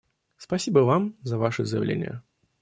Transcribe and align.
Спасибо 0.37 0.79
Вам 0.79 1.15
за 1.21 1.37
Ваше 1.37 1.63
заявление. 1.63 2.23